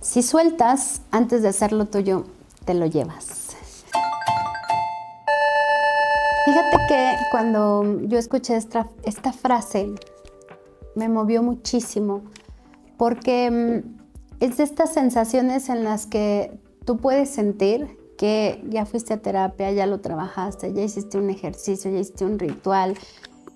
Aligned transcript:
Si 0.00 0.22
sueltas 0.22 1.02
antes 1.10 1.42
de 1.42 1.48
hacerlo 1.48 1.84
tuyo, 1.84 2.24
te 2.64 2.72
lo 2.72 2.86
llevas. 2.86 3.54
Fíjate 6.46 6.76
que 6.88 7.16
cuando 7.30 8.00
yo 8.06 8.18
escuché 8.18 8.56
esta, 8.56 9.32
frase, 9.34 9.92
me 10.94 11.10
movió 11.10 11.42
muchísimo, 11.42 12.22
porque 12.96 13.50
mm, 13.50 14.42
es 14.42 14.56
de 14.56 14.64
estas 14.64 14.94
sensaciones 14.94 15.68
en 15.68 15.84
las 15.84 16.06
que 16.06 16.58
tú 16.86 16.96
puedes 16.96 17.28
sentir 17.28 17.98
que 18.16 18.64
ya 18.70 18.86
fuiste 18.86 19.12
a 19.12 19.18
terapia, 19.18 19.70
ya 19.70 19.84
lo 19.86 20.00
trabajaste, 20.00 20.72
ya 20.72 20.82
hiciste 20.82 21.18
un 21.18 21.28
ejercicio, 21.28 21.90
ya 21.90 21.98
hiciste 21.98 22.24
un 22.24 22.38
ritual, 22.38 22.96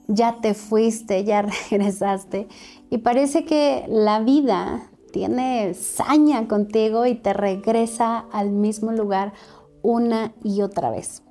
ya 0.08 0.42
te 0.42 0.52
fuiste, 0.52 1.24
ya 1.24 1.40
regresaste 1.70 2.48
y 2.90 2.98
parece 2.98 3.46
que 3.46 3.86
la 3.88 4.20
vida 4.20 4.90
tiene 5.14 5.74
saña 5.74 6.48
contigo 6.48 7.06
y 7.06 7.14
te 7.14 7.32
regresa 7.32 8.26
al 8.32 8.50
mismo 8.50 8.90
lugar 8.90 9.32
una 9.80 10.34
y 10.42 10.60
otra 10.60 10.90
vez. 10.90 11.22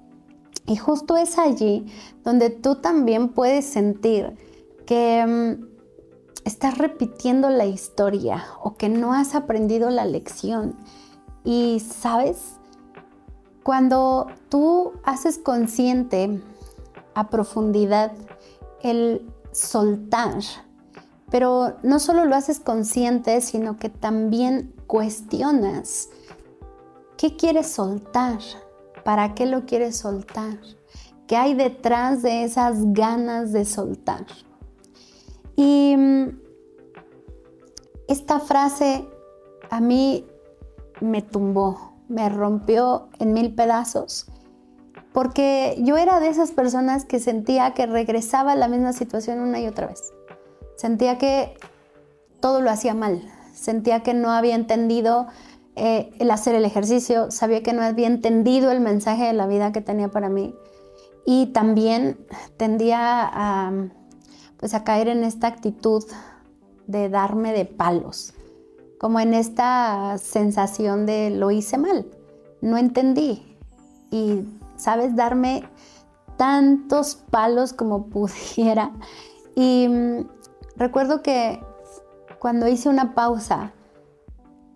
Y 0.65 0.77
justo 0.77 1.17
es 1.17 1.37
allí 1.37 1.85
donde 2.23 2.49
tú 2.49 2.75
también 2.75 3.27
puedes 3.27 3.65
sentir 3.65 4.37
que 4.85 5.25
mm, 5.27 5.65
estás 6.45 6.77
repitiendo 6.77 7.49
la 7.49 7.65
historia 7.65 8.45
o 8.63 8.77
que 8.77 8.87
no 8.87 9.11
has 9.11 9.35
aprendido 9.35 9.89
la 9.89 10.05
lección. 10.05 10.77
Y 11.43 11.81
sabes, 11.81 12.53
cuando 13.63 14.27
tú 14.47 14.93
haces 15.03 15.37
consciente 15.37 16.41
a 17.15 17.29
profundidad 17.29 18.13
el 18.81 19.29
soltar, 19.51 20.39
pero 21.33 21.77
no 21.81 21.97
solo 21.97 22.25
lo 22.25 22.35
haces 22.35 22.59
consciente, 22.59 23.41
sino 23.41 23.77
que 23.77 23.89
también 23.89 24.71
cuestionas 24.85 26.09
qué 27.17 27.35
quieres 27.35 27.71
soltar, 27.71 28.37
para 29.03 29.33
qué 29.33 29.47
lo 29.47 29.65
quieres 29.65 29.97
soltar, 29.97 30.59
qué 31.25 31.35
hay 31.35 31.55
detrás 31.55 32.21
de 32.21 32.43
esas 32.43 32.93
ganas 32.93 33.51
de 33.51 33.65
soltar. 33.65 34.27
Y 35.55 35.95
mm, 35.97 36.39
esta 38.07 38.39
frase 38.39 39.03
a 39.71 39.81
mí 39.81 40.27
me 41.01 41.23
tumbó, 41.23 41.95
me 42.09 42.29
rompió 42.29 43.07
en 43.17 43.33
mil 43.33 43.55
pedazos, 43.55 44.27
porque 45.11 45.77
yo 45.79 45.97
era 45.97 46.19
de 46.19 46.27
esas 46.27 46.51
personas 46.51 47.05
que 47.05 47.19
sentía 47.19 47.73
que 47.73 47.87
regresaba 47.87 48.51
a 48.51 48.55
la 48.55 48.67
misma 48.67 48.93
situación 48.93 49.39
una 49.39 49.59
y 49.59 49.65
otra 49.65 49.87
vez. 49.87 50.13
Sentía 50.75 51.17
que 51.17 51.57
todo 52.39 52.61
lo 52.61 52.69
hacía 52.69 52.93
mal, 52.93 53.21
sentía 53.53 54.01
que 54.01 54.13
no 54.13 54.31
había 54.31 54.55
entendido 54.55 55.27
eh, 55.75 56.11
el 56.19 56.29
hacer 56.29 56.55
el 56.55 56.65
ejercicio, 56.65 57.31
sabía 57.31 57.63
que 57.63 57.73
no 57.73 57.81
había 57.81 58.07
entendido 58.07 58.71
el 58.71 58.79
mensaje 58.79 59.25
de 59.25 59.33
la 59.33 59.47
vida 59.47 59.71
que 59.71 59.81
tenía 59.81 60.09
para 60.09 60.29
mí. 60.29 60.53
Y 61.25 61.47
también 61.47 62.17
tendía 62.57 63.71
pues 64.57 64.73
a 64.73 64.83
caer 64.83 65.07
en 65.07 65.23
esta 65.23 65.47
actitud 65.47 66.03
de 66.87 67.09
darme 67.09 67.53
de 67.53 67.65
palos, 67.65 68.33
como 68.99 69.19
en 69.19 69.33
esta 69.33 70.17
sensación 70.17 71.05
de 71.05 71.29
lo 71.29 71.51
hice 71.51 71.77
mal, 71.77 72.05
no 72.61 72.77
entendí. 72.77 73.57
Y, 74.11 74.45
sabes, 74.75 75.15
darme 75.15 75.63
tantos 76.37 77.15
palos 77.15 77.73
como 77.73 78.05
pudiera. 78.09 78.91
Y 79.55 79.87
Recuerdo 80.75 81.21
que 81.21 81.61
cuando 82.39 82.67
hice 82.67 82.89
una 82.89 83.13
pausa 83.13 83.73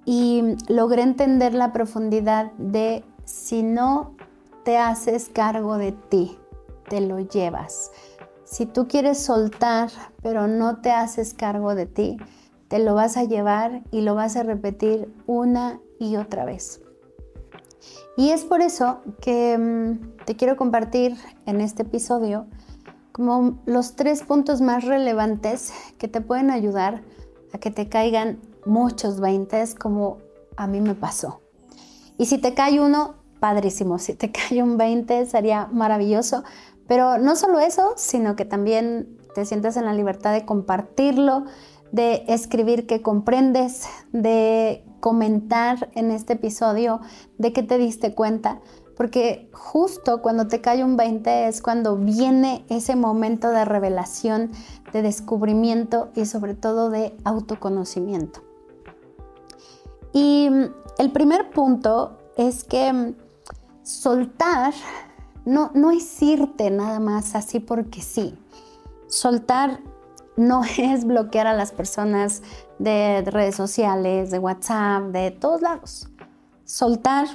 y 0.06 0.56
logré 0.70 1.02
entender 1.02 1.54
la 1.54 1.74
profundidad 1.74 2.52
de 2.54 3.04
si 3.26 3.64
no 3.64 4.16
te 4.64 4.78
haces 4.78 5.30
cargo 5.30 5.78
de 5.78 5.92
ti, 5.92 6.38
te 6.90 7.02
lo 7.02 7.20
llevas. 7.20 7.92
Si 8.46 8.66
tú 8.66 8.88
quieres 8.88 9.20
soltar, 9.20 9.90
pero 10.22 10.48
no 10.48 10.78
te 10.82 10.92
haces 10.92 11.34
cargo 11.34 11.76
de 11.76 11.86
ti, 11.86 12.18
te 12.70 12.80
lo 12.80 12.96
vas 12.96 13.18
a 13.18 13.24
llevar 13.24 13.84
y 13.92 14.02
lo 14.02 14.16
vas 14.16 14.38
a 14.38 14.44
repetir 14.44 15.14
una 15.26 15.82
y 16.00 16.16
otra 16.16 16.46
vez. 16.46 16.82
Y 18.16 18.30
es 18.32 18.46
por 18.46 18.62
eso 18.62 19.02
que 19.22 19.58
mm, 19.58 20.24
te 20.26 20.36
quiero 20.36 20.56
compartir 20.56 21.16
en 21.46 21.62
este 21.62 21.84
episodio 21.84 22.48
como 23.18 23.58
los 23.66 23.96
tres 23.96 24.22
puntos 24.22 24.62
más 24.62 24.84
relevantes 24.84 25.74
que 25.98 26.08
te 26.08 26.22
pueden 26.22 26.52
ayudar 26.52 27.02
a 27.52 27.58
que 27.58 27.72
te 27.72 27.90
caigan 27.90 28.40
muchos 28.64 29.20
20 29.20 29.64
como 29.80 30.20
a 30.56 30.68
mí 30.68 30.82
me 30.82 30.94
pasó. 30.94 31.42
Y 32.20 32.28
si 32.28 32.38
te 32.38 32.54
cae 32.54 32.80
uno, 32.80 33.16
padrísimo. 33.40 33.98
Si 33.98 34.14
te 34.14 34.32
cae 34.50 34.62
un 34.62 34.78
20 34.78 35.26
sería 35.26 35.68
maravilloso. 35.72 36.44
Pero 36.88 37.18
no 37.18 37.36
solo 37.36 37.60
eso, 37.60 37.94
sino 37.98 38.36
que 38.36 38.46
también 38.46 39.18
te 39.34 39.46
sientas 39.46 39.78
en 39.78 39.86
la 39.86 39.94
libertad 39.94 40.32
de 40.32 40.46
compartirlo, 40.46 41.46
de 41.92 42.24
escribir 42.28 42.86
que 42.86 43.02
comprendes, 43.02 43.88
de 44.12 44.86
comentar 45.00 45.90
en 45.96 46.12
este 46.12 46.34
episodio 46.34 47.02
de 47.40 47.52
que 47.52 47.64
te 47.64 47.80
diste 47.80 48.14
cuenta, 48.14 48.62
porque 48.98 49.50
justo 49.54 50.24
cuando 50.24 50.48
te 50.48 50.60
cae 50.60 50.84
un 50.84 50.98
20 50.98 51.48
es 51.48 51.62
cuando 51.62 51.96
viene 51.96 52.66
ese 52.68 52.96
momento 52.96 53.52
de 53.52 53.64
revelación, 53.64 54.52
de 54.92 55.04
descubrimiento 55.04 56.10
y 56.16 56.26
sobre 56.26 56.56
todo 56.56 56.90
de 56.90 57.16
autoconocimiento. 57.24 58.42
Y 60.14 60.50
el 60.98 61.12
primer 61.12 61.52
punto 61.52 62.18
es 62.38 62.64
que 62.64 63.14
soltar 63.84 64.74
no, 65.46 65.72
no 65.76 65.92
es 65.92 66.22
irte 66.22 66.72
nada 66.72 67.00
más 67.00 67.36
así 67.36 67.60
porque 67.60 68.02
sí. 68.02 68.38
Soltar 69.08 69.80
no 70.38 70.64
es 70.78 71.06
bloquear 71.06 71.46
a 71.46 71.54
las 71.54 71.72
personas 71.72 72.42
de 72.80 73.24
redes 73.28 73.56
sociales, 73.56 74.32
de 74.32 74.40
WhatsApp, 74.40 75.04
de 75.12 75.30
todos 75.32 75.62
lados. 75.62 76.10
Soltar 76.66 77.28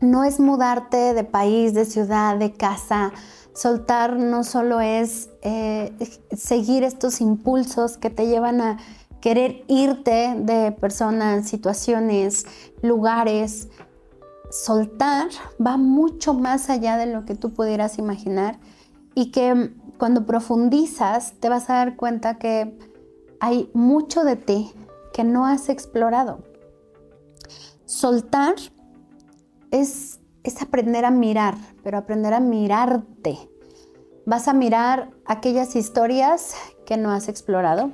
no 0.00 0.24
es 0.24 0.40
mudarte 0.40 1.14
de 1.14 1.24
país, 1.24 1.74
de 1.74 1.84
ciudad, 1.84 2.36
de 2.36 2.52
casa. 2.52 3.12
Soltar 3.54 4.16
no 4.16 4.44
solo 4.44 4.80
es 4.80 5.30
eh, 5.42 5.92
seguir 6.36 6.84
estos 6.84 7.20
impulsos 7.20 7.96
que 7.96 8.10
te 8.10 8.26
llevan 8.26 8.60
a 8.60 8.78
querer 9.20 9.64
irte 9.66 10.34
de 10.38 10.72
personas, 10.72 11.48
situaciones, 11.48 12.46
lugares. 12.82 13.68
Soltar 14.50 15.28
va 15.64 15.76
mucho 15.76 16.34
más 16.34 16.70
allá 16.70 16.96
de 16.96 17.06
lo 17.06 17.24
que 17.24 17.34
tú 17.34 17.52
pudieras 17.52 17.98
imaginar 17.98 18.58
y 19.14 19.30
que 19.30 19.74
cuando 19.98 20.26
profundizas 20.26 21.32
te 21.40 21.48
vas 21.48 21.70
a 21.70 21.74
dar 21.74 21.96
cuenta 21.96 22.38
que 22.38 22.78
hay 23.40 23.70
mucho 23.72 24.24
de 24.24 24.36
ti 24.36 24.72
que 25.12 25.24
no 25.24 25.46
has 25.46 25.68
explorado. 25.68 26.44
Soltar 27.86 28.54
es, 29.70 30.20
aprender 30.60 31.04
a 31.04 31.10
mirar, 31.10 31.56
pero 31.82 31.98
aprender 31.98 32.32
a 32.34 32.40
mirarte. 32.40 33.38
Vas 34.24 34.48
a 34.48 34.52
mirar 34.52 35.10
aquellas 35.24 35.76
historias 35.76 36.54
que 36.84 36.96
no 36.96 37.10
has 37.10 37.28
explorado. 37.28 37.90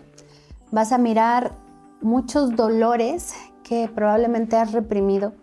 Vas 0.71 0.93
a 0.93 0.99
mirar 0.99 1.53
muchos 2.01 2.57
dolores 2.57 3.35
que 3.63 3.91
probablemente 3.95 4.57
has 4.57 4.73
reprimido. 4.73 5.35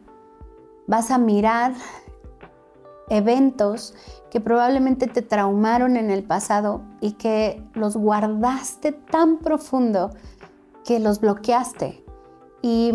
Vas 0.88 1.12
a 1.12 1.18
mirar 1.18 1.74
eventos 3.10 3.96
que 4.30 4.40
probablemente 4.40 5.08
te 5.08 5.22
traumaron 5.22 5.98
en 5.98 6.12
el 6.12 6.24
pasado 6.24 6.82
y 7.02 7.14
que 7.14 7.64
los 7.74 7.98
guardaste 7.98 8.92
tan 8.92 9.40
profundo 9.40 10.12
que 10.86 11.00
los 11.00 11.20
bloqueaste. 11.20 12.04
Y 12.62 12.92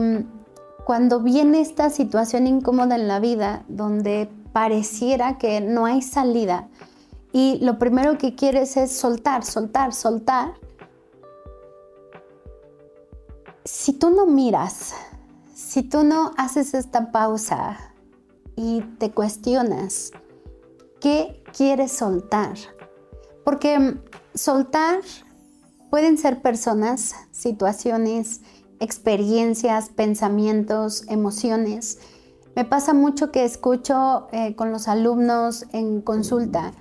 cuando 0.85 1.21
viene 1.21 1.61
esta 1.61 1.91
situación 1.91 2.47
incómoda 2.47 2.95
en 2.97 3.09
la 3.09 3.21
vida 3.21 3.65
donde 3.69 4.29
pareciera 4.53 5.39
que 5.39 5.61
no 5.61 5.87
hay 5.87 6.03
salida 6.03 6.69
y 7.33 7.59
lo 7.65 7.79
primero 7.79 8.17
que 8.19 8.37
quieres 8.37 8.77
es 8.77 8.97
soltar, 8.97 9.45
soltar, 9.45 9.93
soltar, 9.93 10.55
si 13.65 13.93
tú 13.95 14.11
no 14.11 14.27
miras, 14.27 14.95
si 15.53 15.83
tú 15.83 16.05
no 16.05 16.33
haces 16.37 16.75
esta 16.75 17.11
pausa 17.11 17.95
y 18.55 18.83
te 18.99 19.11
cuestionas, 19.11 20.13
¿qué 21.01 21.43
quieres 21.57 21.91
soltar? 21.91 22.55
Porque 23.45 23.99
soltar 24.35 25.01
pueden 25.91 26.19
ser 26.19 26.41
personas, 26.41 27.15
situaciones, 27.33 28.43
experiencias, 28.81 29.89
pensamientos, 29.89 31.05
emociones. 31.09 31.99
Me 32.57 32.65
pasa 32.65 32.95
mucho 32.95 33.33
que 33.33 33.45
escucho 33.45 34.29
eh, 34.33 34.55
con 34.55 34.71
los 34.71 34.89
alumnos 34.89 35.67
en 35.73 36.01
consulta 36.01 36.73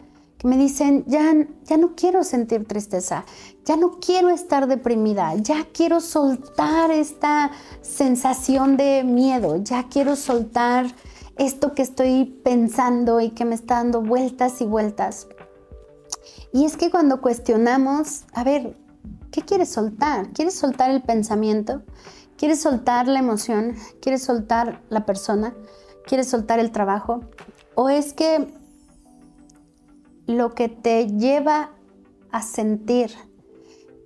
que 0.43 0.49
me 0.49 0.57
dicen, 0.57 1.05
ya, 1.07 1.33
ya 1.63 1.77
no 1.77 1.95
quiero 1.95 2.25
sentir 2.25 2.67
tristeza, 2.67 3.23
ya 3.63 3.77
no 3.77 3.99
quiero 4.01 4.29
estar 4.29 4.67
deprimida, 4.67 5.33
ya 5.35 5.65
quiero 5.73 6.01
soltar 6.01 6.91
esta 6.91 7.51
sensación 7.81 8.75
de 8.75 9.05
miedo, 9.05 9.63
ya 9.63 9.87
quiero 9.87 10.17
soltar 10.17 10.93
esto 11.37 11.73
que 11.73 11.81
estoy 11.81 12.25
pensando 12.43 13.21
y 13.21 13.29
que 13.29 13.45
me 13.45 13.55
está 13.55 13.75
dando 13.75 14.01
vueltas 14.01 14.59
y 14.59 14.65
vueltas. 14.65 15.27
Y 16.51 16.65
es 16.65 16.75
que 16.75 16.91
cuando 16.91 17.21
cuestionamos, 17.21 18.25
a 18.33 18.43
ver, 18.43 18.75
¿qué 19.33 19.41
quieres 19.41 19.69
soltar? 19.69 20.29
¿Quieres 20.29 20.53
soltar 20.53 20.91
el 20.91 21.01
pensamiento? 21.01 21.81
¿Quieres 22.37 22.61
soltar 22.61 23.07
la 23.07 23.17
emoción? 23.17 23.75
¿Quieres 23.99 24.23
soltar 24.23 24.81
la 24.89 25.07
persona? 25.07 25.55
¿Quieres 26.05 26.29
soltar 26.29 26.59
el 26.59 26.71
trabajo? 26.71 27.21
¿O 27.73 27.89
es 27.89 28.13
que 28.13 28.53
lo 30.27 30.53
que 30.53 30.69
te 30.69 31.07
lleva 31.07 31.71
a 32.31 32.43
sentir 32.43 33.11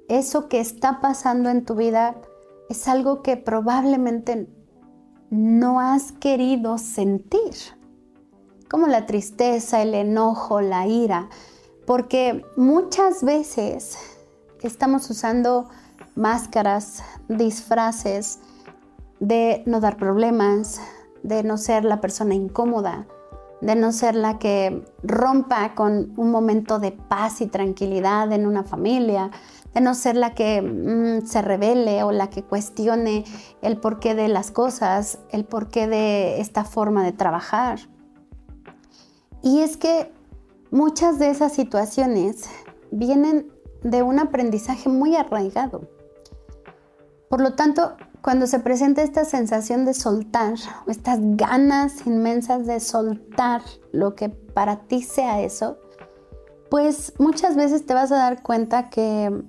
eso 0.08 0.48
que 0.48 0.62
está 0.62 1.02
pasando 1.02 1.50
en 1.50 1.66
tu 1.66 1.76
vida 1.76 2.16
es 2.70 2.88
algo 2.88 3.22
que 3.22 3.36
probablemente 3.36 4.48
no 5.30 5.82
has 5.82 6.14
querido 6.14 6.78
sentir? 6.78 7.54
Como 8.70 8.88
la 8.88 9.06
tristeza, 9.06 9.82
el 9.82 9.94
enojo, 9.94 10.62
la 10.62 10.88
ira, 10.88 11.30
porque 11.86 12.46
muchas 12.56 13.24
veces 13.24 14.17
estamos 14.62 15.09
usando 15.09 15.69
máscaras, 16.15 17.04
disfraces 17.27 18.39
de 19.19 19.63
no 19.65 19.80
dar 19.80 19.98
problemas, 19.98 20.80
de 21.24 21.44
no 21.44 21.57
ser 21.57 21.86
la 21.86 22.01
persona 22.01 22.36
incómoda, 22.36 23.07
de 23.62 23.75
no 23.75 23.92
ser 23.92 24.15
la 24.15 24.38
que 24.38 24.86
rompa 25.01 25.74
con 25.74 26.13
un 26.18 26.31
momento 26.31 26.80
de 26.80 26.92
paz 26.92 27.42
y 27.42 27.48
tranquilidad 27.48 28.31
en 28.31 28.45
una 28.45 28.63
familia, 28.63 29.31
de 29.74 29.81
no 29.81 29.95
ser 29.95 30.15
la 30.15 30.36
que 30.36 30.62
mm, 30.62 31.25
se 31.25 31.42
revele 31.42 32.04
o 32.04 32.12
la 32.12 32.30
que 32.30 32.44
cuestione 32.44 33.25
el 33.62 33.77
porqué 33.77 34.15
de 34.15 34.27
las 34.27 34.51
cosas, 34.51 35.19
el 35.31 35.45
porqué 35.45 35.88
de 35.88 36.39
esta 36.39 36.63
forma 36.63 37.04
de 37.04 37.12
trabajar. 37.12 37.80
Y 39.42 39.62
es 39.62 39.77
que 39.77 40.12
Muchas 40.71 41.18
de 41.18 41.30
esas 41.30 41.54
situaciones 41.54 42.50
vienen 42.92 43.50
de 43.89 44.04
un 44.04 44.19
aprendizaje 44.19 44.89
muy 44.89 45.16
arraigado. 45.16 45.89
Por 47.30 47.42
lo 47.42 47.56
tanto, 47.56 47.95
cuando 48.22 48.48
se 48.48 48.60
presenta 48.60 49.01
esta 49.01 49.25
sensación 49.25 49.86
de 49.86 49.94
soltar, 49.94 50.56
o 50.86 50.92
estas 50.92 51.19
ganas 51.22 52.06
inmensas 52.06 52.66
de 52.66 52.80
soltar 52.80 53.62
lo 53.92 54.16
que 54.16 54.30
para 54.30 54.88
ti 54.88 55.01
sea 55.01 55.42
eso, 55.42 55.78
pues 56.69 57.13
muchas 57.19 57.56
veces 57.56 57.86
te 57.86 57.94
vas 57.94 58.12
a 58.12 58.18
dar 58.18 58.44
cuenta 58.44 58.89
que 58.89 59.44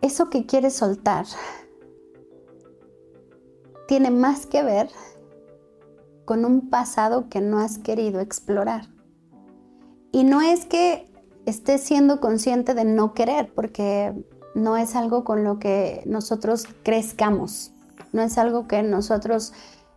eso 0.00 0.28
que 0.28 0.46
quieres 0.46 0.74
soltar 0.74 1.26
tiene 3.86 4.10
más 4.10 4.46
que 4.46 4.62
ver 4.62 4.90
con 6.24 6.44
un 6.44 6.68
pasado 6.68 7.28
que 7.28 7.40
no 7.40 7.60
has 7.60 7.78
querido 7.78 8.20
explorar. 8.20 8.88
Y 10.12 10.24
no 10.24 10.40
es 10.40 10.66
que 10.66 11.08
estés 11.46 11.82
siendo 11.82 12.20
consciente 12.20 12.74
de 12.74 12.84
no 12.84 13.14
querer, 13.14 13.52
porque 13.54 14.12
no 14.54 14.76
es 14.76 14.96
algo 14.96 15.24
con 15.24 15.44
lo 15.44 15.58
que 15.58 16.02
nosotros 16.06 16.66
crezcamos, 16.82 17.72
no 18.12 18.22
es 18.22 18.38
algo 18.38 18.66
que 18.66 18.82
nosotros 18.82 19.52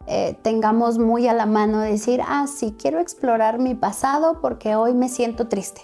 eh, 0.07 0.37
tengamos 0.41 0.97
muy 0.97 1.27
a 1.27 1.33
la 1.33 1.45
mano 1.45 1.79
de 1.79 1.91
decir, 1.91 2.21
ah, 2.25 2.47
sí, 2.47 2.75
quiero 2.79 2.99
explorar 2.99 3.59
mi 3.59 3.75
pasado 3.75 4.41
porque 4.41 4.75
hoy 4.75 4.93
me 4.93 5.09
siento 5.09 5.47
triste. 5.47 5.81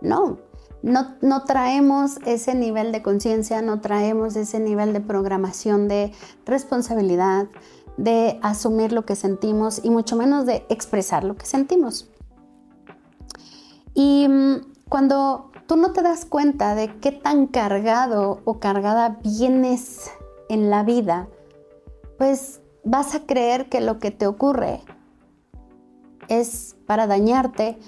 No, 0.00 0.38
no, 0.82 1.14
no 1.20 1.44
traemos 1.44 2.16
ese 2.26 2.54
nivel 2.54 2.90
de 2.90 3.02
conciencia, 3.02 3.62
no 3.62 3.80
traemos 3.80 4.34
ese 4.34 4.58
nivel 4.58 4.92
de 4.92 5.00
programación 5.00 5.86
de 5.86 6.12
responsabilidad, 6.44 7.46
de 7.96 8.40
asumir 8.42 8.92
lo 8.92 9.04
que 9.04 9.14
sentimos 9.14 9.80
y 9.84 9.90
mucho 9.90 10.16
menos 10.16 10.44
de 10.44 10.66
expresar 10.68 11.22
lo 11.22 11.36
que 11.36 11.46
sentimos. 11.46 12.08
Y 13.94 14.26
mm, 14.28 14.71
cuando 14.92 15.50
tú 15.66 15.76
no 15.76 15.94
te 15.94 16.02
das 16.02 16.26
cuenta 16.26 16.74
de 16.74 16.98
qué 17.00 17.12
tan 17.12 17.46
cargado 17.46 18.42
o 18.44 18.60
cargada 18.60 19.20
vienes 19.22 20.10
en 20.50 20.68
la 20.68 20.82
vida, 20.82 21.30
pues 22.18 22.60
vas 22.84 23.14
a 23.14 23.24
creer 23.24 23.70
que 23.70 23.80
lo 23.80 23.98
que 23.98 24.10
te 24.10 24.26
ocurre 24.26 24.82
es 26.28 26.76
para 26.84 27.06
dañarte, 27.06 27.78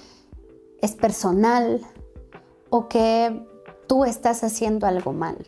es 0.80 0.92
personal 0.92 1.82
o 2.70 2.88
que 2.88 3.46
tú 3.86 4.06
estás 4.06 4.42
haciendo 4.42 4.86
algo 4.86 5.12
mal. 5.12 5.46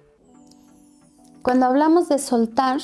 Cuando 1.41 1.65
hablamos 1.65 2.11
de 2.11 2.19
soltar, 2.19 2.83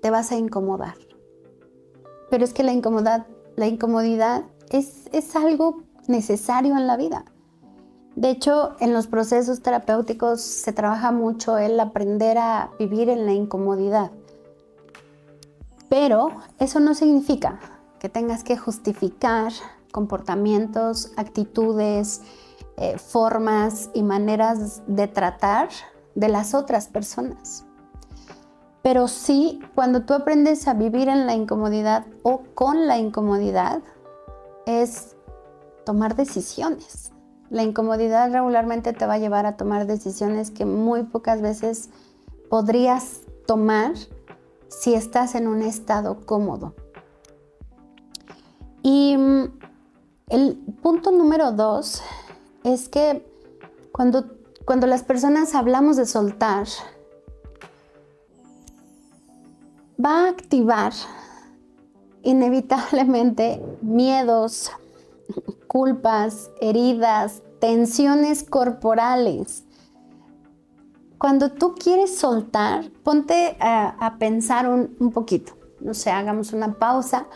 te 0.00 0.10
vas 0.10 0.30
a 0.30 0.36
incomodar. 0.36 0.94
Pero 2.30 2.44
es 2.44 2.52
que 2.52 2.62
la, 2.62 2.72
incomodidad, 2.72 3.26
la 3.56 3.66
incomodidad 3.66 4.44
es, 4.70 5.08
es 5.12 5.36
algo 5.36 5.82
necesario 6.08 6.76
en 6.76 6.86
la 6.86 6.96
vida. 6.96 7.24
De 8.16 8.30
hecho, 8.30 8.76
en 8.80 8.94
los 8.94 9.06
procesos 9.06 9.60
terapéuticos 9.60 10.40
se 10.40 10.72
trabaja 10.72 11.12
mucho 11.12 11.58
el 11.58 11.78
aprender 11.78 12.38
a 12.38 12.70
vivir 12.78 13.10
en 13.10 13.26
la 13.26 13.32
incomodidad. 13.32 14.10
Pero 15.88 16.30
eso 16.58 16.80
no 16.80 16.94
significa 16.94 17.60
que 17.98 18.08
tengas 18.08 18.42
que 18.42 18.56
justificar 18.56 19.52
comportamientos, 19.92 21.12
actitudes, 21.16 22.22
eh, 22.76 22.98
formas 22.98 23.90
y 23.94 24.02
maneras 24.02 24.82
de 24.86 25.08
tratar 25.08 25.68
de 26.14 26.28
las 26.28 26.54
otras 26.54 26.88
personas. 26.88 27.64
Pero 28.82 29.08
sí, 29.08 29.60
cuando 29.74 30.02
tú 30.02 30.14
aprendes 30.14 30.68
a 30.68 30.74
vivir 30.74 31.08
en 31.08 31.26
la 31.26 31.34
incomodidad 31.34 32.06
o 32.22 32.42
con 32.54 32.86
la 32.86 32.98
incomodidad, 32.98 33.82
es 34.66 35.16
tomar 35.84 36.16
decisiones. 36.16 37.12
La 37.48 37.62
incomodidad 37.62 38.30
regularmente 38.32 38.92
te 38.92 39.06
va 39.06 39.14
a 39.14 39.18
llevar 39.18 39.46
a 39.46 39.56
tomar 39.56 39.86
decisiones 39.86 40.50
que 40.50 40.66
muy 40.66 41.04
pocas 41.04 41.40
veces 41.40 41.90
podrías 42.50 43.20
tomar 43.46 43.92
si 44.68 44.94
estás 44.94 45.34
en 45.36 45.46
un 45.46 45.62
estado 45.62 46.26
cómodo. 46.26 46.74
Y 48.82 49.16
mm, 49.16 49.44
el 50.28 50.56
punto 50.82 51.12
número 51.12 51.52
dos 51.52 52.02
es 52.64 52.88
que 52.88 53.24
cuando, 53.92 54.26
cuando 54.64 54.88
las 54.88 55.04
personas 55.04 55.54
hablamos 55.54 55.96
de 55.96 56.06
soltar, 56.06 56.66
va 60.04 60.24
a 60.24 60.28
activar 60.28 60.92
inevitablemente 62.26 63.62
miedos, 63.80 64.70
culpas, 65.68 66.50
heridas, 66.60 67.42
tensiones 67.60 68.42
corporales. 68.42 69.64
Cuando 71.18 71.52
tú 71.52 71.74
quieres 71.74 72.18
soltar, 72.18 72.90
ponte 73.02 73.56
a, 73.60 74.16
pensar 74.18 74.68
un, 74.68 75.12
poquito. 75.12 75.54
No 75.80 75.94
sé, 75.94 76.10
hagamos 76.10 76.52
una 76.52 76.74
pausa 76.74 77.26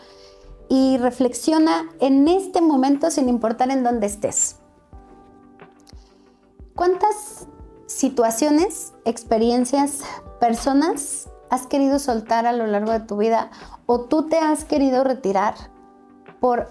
y 0.69 0.97
reflexiona 0.97 1.89
en 1.99 2.27
este 2.27 2.61
momento 2.61 3.09
sin 3.11 3.29
importar 3.29 3.71
en 3.71 3.83
dónde 3.83 4.07
estés. 4.07 4.57
¿Cuántas 6.75 7.47
situaciones, 7.87 8.93
experiencias, 9.05 10.01
personas 10.39 11.29
has 11.49 11.67
querido 11.67 11.99
soltar 11.99 12.45
a 12.45 12.53
lo 12.53 12.65
largo 12.65 12.91
de 12.91 13.01
tu 13.01 13.17
vida 13.17 13.51
o 13.91 13.99
tú 13.99 14.29
te 14.29 14.37
has 14.37 14.63
querido 14.63 15.03
retirar 15.03 15.53
por 16.39 16.67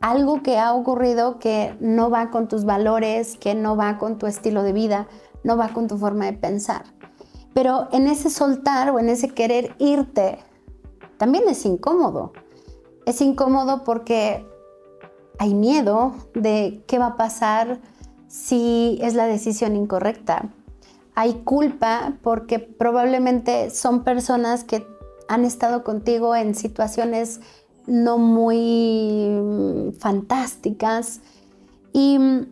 algo 0.00 0.42
que 0.42 0.58
ha 0.58 0.74
ocurrido 0.74 1.38
que 1.38 1.76
no 1.78 2.10
va 2.10 2.32
con 2.32 2.48
tus 2.48 2.64
valores, 2.64 3.36
que 3.36 3.54
no 3.54 3.76
va 3.76 3.98
con 3.98 4.18
tu 4.18 4.26
estilo 4.26 4.64
de 4.64 4.72
vida, 4.72 5.06
no 5.44 5.56
va 5.56 5.68
con 5.68 5.86
tu 5.86 5.96
forma 5.96 6.24
de 6.24 6.32
pensar. 6.32 6.82
Pero 7.54 7.86
en 7.92 8.08
ese 8.08 8.30
soltar 8.30 8.90
o 8.90 8.98
en 8.98 9.10
ese 9.10 9.28
querer 9.28 9.76
irte, 9.78 10.38
también 11.18 11.44
es 11.48 11.64
incómodo. 11.64 12.32
Es 13.04 13.20
incómodo 13.20 13.84
porque 13.84 14.44
hay 15.38 15.54
miedo 15.54 16.14
de 16.34 16.82
qué 16.88 16.98
va 16.98 17.06
a 17.06 17.16
pasar 17.16 17.78
si 18.26 18.98
es 19.02 19.14
la 19.14 19.26
decisión 19.26 19.76
incorrecta 19.76 20.50
hay 21.16 21.32
culpa 21.44 22.12
porque 22.22 22.58
probablemente 22.58 23.70
son 23.70 24.04
personas 24.04 24.64
que 24.64 24.86
han 25.28 25.44
estado 25.44 25.84
contigo 25.84 26.34
en 26.34 26.54
situaciones 26.54 27.40
no 27.86 28.18
muy 28.18 29.28
mm, 29.30 29.92
fantásticas. 29.92 31.20
Y 31.92 32.18
mm, 32.18 32.46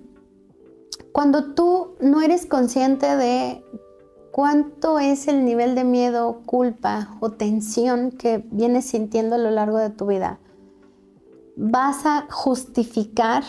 cuando 1.12 1.54
tú 1.54 1.94
no 2.00 2.22
eres 2.22 2.46
consciente 2.46 3.16
de 3.16 3.64
cuánto 4.32 4.98
es 4.98 5.28
el 5.28 5.44
nivel 5.44 5.74
de 5.74 5.84
miedo, 5.84 6.42
culpa 6.46 7.16
o 7.20 7.30
tensión 7.30 8.10
que 8.10 8.44
vienes 8.50 8.86
sintiendo 8.86 9.36
a 9.36 9.38
lo 9.38 9.50
largo 9.50 9.78
de 9.78 9.90
tu 9.90 10.06
vida, 10.06 10.38
vas 11.56 12.04
a 12.06 12.26
justificar 12.30 13.44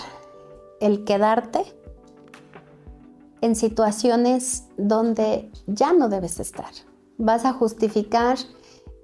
el 0.80 1.04
quedarte 1.06 1.64
en 3.42 3.56
situaciones 3.56 4.66
donde 4.78 5.52
ya 5.68 5.94
no 5.94 6.10
debes 6.10 6.40
estar. 6.40 6.72
Vas 7.18 7.46
a 7.46 7.54
justificar 7.54 8.38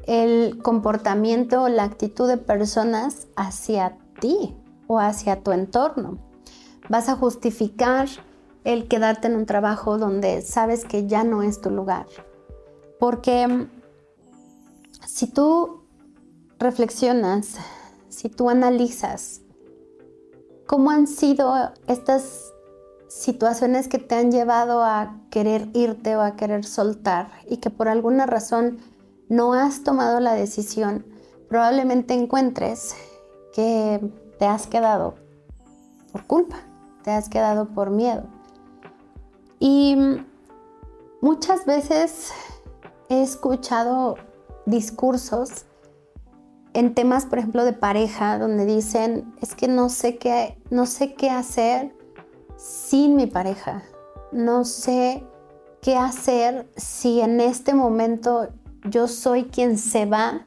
el 0.08 0.62
comportamiento 0.62 1.64
o 1.64 1.70
la 1.70 1.84
actitud 1.84 2.28
de 2.28 2.38
personas 2.38 3.28
hacia 3.36 3.98
ti 4.20 4.56
o 4.88 5.00
hacia 5.00 5.42
tu 5.42 5.52
entorno. 5.52 6.18
Vas 6.90 7.10
a 7.10 7.16
justificar 7.16 8.08
el 8.64 8.88
quedarte 8.88 9.28
en 9.28 9.36
un 9.36 9.46
trabajo 9.46 9.98
donde 9.98 10.42
sabes 10.42 10.86
que 10.86 11.08
ya 11.08 11.24
no 11.24 11.44
es 11.44 11.62
tu 11.62 11.70
lugar. 11.70 12.08
Porque 13.00 13.68
si 15.06 15.28
tú 15.28 15.84
reflexionas, 16.60 17.56
si 18.10 18.30
tú 18.30 18.50
analizas 18.50 19.42
cómo 20.68 20.92
han 20.92 21.08
sido 21.08 21.72
estas 21.88 22.54
situaciones 23.08 23.90
que 23.90 23.98
te 23.98 24.16
han 24.16 24.32
llevado 24.32 24.84
a 24.84 25.20
querer 25.30 25.68
irte 25.74 26.16
o 26.16 26.22
a 26.22 26.38
querer 26.38 26.64
soltar 26.64 27.30
y 27.50 27.58
que 27.58 27.70
por 27.70 27.90
alguna 27.90 28.26
razón 28.26 28.78
no 29.32 29.54
has 29.54 29.82
tomado 29.84 30.20
la 30.20 30.34
decisión, 30.34 31.06
probablemente 31.48 32.14
encuentres 32.14 32.96
que 33.54 34.02
te 34.38 34.46
has 34.46 34.68
quedado 34.68 35.16
por 36.12 36.28
culpa, 36.28 36.58
te 37.02 37.12
has 37.12 37.30
quedado 37.30 37.70
por 37.70 37.92
miedo. 37.92 38.24
Y 39.58 39.96
muchas 41.22 41.66
veces 41.66 42.34
he 43.08 43.22
escuchado 43.22 44.18
discursos 44.66 45.64
en 46.74 46.94
temas, 46.94 47.26
por 47.26 47.40
ejemplo, 47.40 47.64
de 47.64 47.72
pareja, 47.72 48.38
donde 48.38 48.66
dicen, 48.66 49.34
es 49.42 49.56
que 49.56 49.70
no 49.70 49.88
sé 49.88 50.18
qué, 50.18 50.62
no 50.70 50.86
sé 50.86 51.14
qué 51.14 51.30
hacer 51.30 51.96
sin 52.58 53.16
mi 53.16 53.28
pareja. 53.28 53.84
No 54.34 54.66
sé 54.66 55.26
qué 55.82 55.96
hacer 55.96 56.70
si 56.76 57.22
en 57.22 57.40
este 57.40 57.74
momento 57.74 58.50
yo 58.84 59.08
soy 59.08 59.46
quien 59.46 59.78
se 59.78 60.06
va 60.06 60.46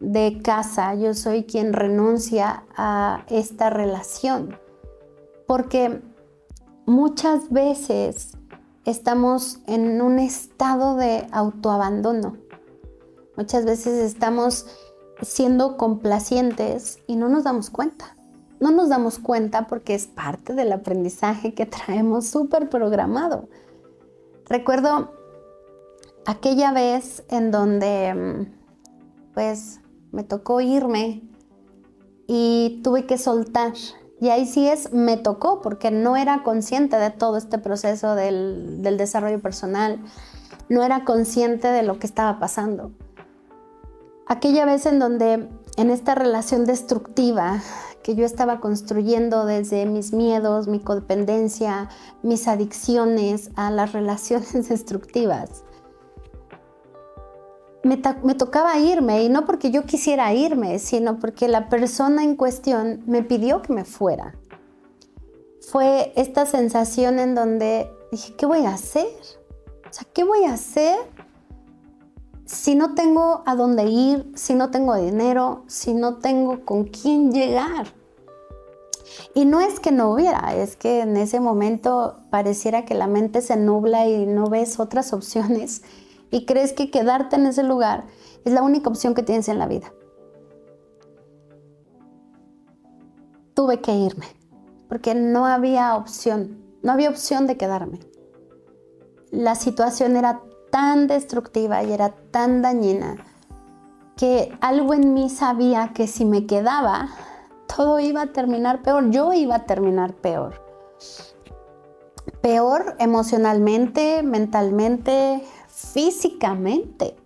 de 0.00 0.40
casa, 0.42 0.94
yo 0.94 1.14
soy 1.14 1.44
quien 1.44 1.72
renuncia 1.72 2.64
a 2.76 3.24
esta 3.28 3.70
relación. 3.70 4.58
Porque 5.46 6.02
muchas 6.86 7.50
veces 7.50 8.36
estamos 8.84 9.60
en 9.66 10.00
un 10.00 10.18
estado 10.18 10.96
de 10.96 11.26
autoabandono. 11.30 12.36
Muchas 13.36 13.64
veces 13.64 13.94
estamos 13.98 14.66
siendo 15.22 15.76
complacientes 15.76 16.98
y 17.06 17.16
no 17.16 17.28
nos 17.28 17.44
damos 17.44 17.70
cuenta. 17.70 18.16
No 18.60 18.70
nos 18.70 18.88
damos 18.88 19.18
cuenta 19.18 19.66
porque 19.66 19.94
es 19.94 20.06
parte 20.06 20.54
del 20.54 20.72
aprendizaje 20.72 21.54
que 21.54 21.66
traemos 21.66 22.26
súper 22.26 22.68
programado. 22.68 23.48
Recuerdo 24.46 25.12
aquella 26.26 26.72
vez 26.72 27.24
en 27.28 27.50
donde 27.50 28.14
mm, 28.14 29.32
pues 29.34 29.80
me 30.12 30.24
tocó 30.24 30.60
irme 30.60 31.22
y 32.26 32.80
tuve 32.82 33.06
que 33.06 33.18
soltar 33.18 33.72
y 34.22 34.30
ahí 34.30 34.46
sí 34.46 34.68
es, 34.68 34.92
me 34.92 35.16
tocó 35.16 35.60
porque 35.62 35.90
no 35.90 36.16
era 36.16 36.44
consciente 36.44 36.96
de 36.96 37.10
todo 37.10 37.36
este 37.36 37.58
proceso 37.58 38.14
del, 38.14 38.80
desarrollo 38.80 39.40
personal, 39.40 39.98
no 40.68 40.84
era 40.84 41.04
consciente 41.04 41.66
de 41.66 41.82
lo 41.82 41.98
que 41.98 42.06
estaba 42.06 42.38
pasando. 42.38 42.92
Aquella 44.28 44.64
vez 44.64 44.86
en 44.86 45.00
donde 45.00 45.48
en 45.76 45.90
esta 45.90 46.14
relación 46.14 46.66
destructiva 46.66 47.60
que 48.04 48.14
yo 48.14 48.24
estaba 48.24 48.60
construyendo 48.60 49.44
desde 49.44 49.86
mis 49.86 50.12
miedos, 50.12 50.68
mi 50.68 50.78
codependencia, 50.78 51.88
mis 52.22 52.46
adicciones 52.46 53.50
a 53.56 53.72
las 53.72 53.92
relaciones 53.98 54.68
destructivas, 54.68 55.64
me, 57.84 57.96
tocaba 58.34 58.78
irme 58.78 59.24
y 59.24 59.28
no 59.28 59.44
porque 59.44 59.70
yo 59.70 59.84
quisiera 59.84 60.32
irme, 60.32 60.78
sino 60.78 61.18
porque 61.18 61.48
la 61.48 61.68
persona 61.68 62.22
en 62.22 62.36
cuestión 62.36 63.02
me 63.06 63.22
pidió 63.22 63.62
que 63.62 63.72
me 63.72 63.84
fuera. 63.84 64.34
Fue 65.70 66.12
esta 66.16 66.46
sensación 66.46 67.18
en 67.18 67.34
donde 67.34 67.90
dije, 68.10 68.34
¿qué 68.34 68.46
voy 68.46 68.64
a 68.66 68.74
hacer? 68.74 69.06
O 69.88 69.92
sea, 69.92 70.06
¿qué 70.12 70.24
voy 70.24 70.44
a 70.44 70.54
hacer 70.54 70.96
si 72.44 72.74
no 72.74 72.94
tengo 72.94 73.42
a 73.46 73.56
dónde 73.56 73.84
ir, 73.84 74.30
si 74.34 74.54
no 74.54 74.70
tengo 74.70 74.94
dinero, 74.96 75.64
si 75.66 75.94
no 75.94 76.16
tengo 76.16 76.64
con 76.64 76.84
quién 76.84 77.32
llegar? 77.32 77.86
Y 79.34 79.44
no 79.44 79.60
es 79.60 79.80
que 79.80 79.92
no 79.92 80.12
hubiera, 80.12 80.54
es 80.54 80.76
que 80.76 81.00
en 81.00 81.16
ese 81.16 81.40
momento 81.40 82.20
pareciera 82.30 82.84
que 82.84 82.94
la 82.94 83.06
mente 83.06 83.40
se 83.42 83.56
nubla 83.56 84.06
y 84.06 84.26
no 84.26 84.46
ves 84.46 84.78
otras 84.78 85.12
opciones 85.12 85.82
y 86.32 86.46
crees 86.46 86.72
que 86.72 86.90
quedarte 86.90 87.36
en 87.36 87.46
ese 87.46 87.62
lugar 87.62 88.06
es 88.44 88.52
la 88.52 88.62
única 88.62 88.88
opción 88.88 89.14
que 89.14 89.22
tienes 89.22 89.48
en 89.48 89.60
la 89.60 89.68
vida. 89.68 89.92
Tuve 93.54 93.80
que 93.80 93.94
irme 93.94 94.26
porque 94.88 95.14
no 95.14 95.46
había 95.46 95.94
opción, 95.94 96.64
no 96.82 96.90
había 96.90 97.10
opción 97.10 97.46
de 97.46 97.56
quedarme. 97.56 98.00
La 99.30 99.54
situación 99.54 100.16
era 100.16 100.42
tan 100.70 101.06
destructiva 101.06 101.84
y 101.84 101.92
era 101.92 102.10
tan 102.30 102.62
dañina 102.62 103.24
que 104.16 104.56
algo 104.60 104.94
en 104.94 105.14
mí 105.14 105.28
sabía 105.30 105.92
que 105.94 106.06
si 106.06 106.24
me 106.24 106.46
quedaba, 106.46 107.08
todo 107.74 108.00
iba 108.00 108.22
a 108.22 108.32
terminar 108.32 108.82
peor, 108.82 109.10
yo 109.10 109.32
iba 109.32 109.56
a 109.56 109.66
terminar 109.66 110.14
peor. 110.14 110.62
Peor 112.40 112.96
emocionalmente, 112.98 114.22
mentalmente, 114.22 115.44
físicamente. 115.92 117.16